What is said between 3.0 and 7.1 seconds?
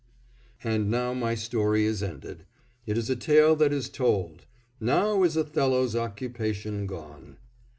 a tale that is told. "Now is Othello's occupation